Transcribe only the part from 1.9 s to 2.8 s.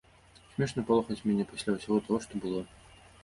таго, што было.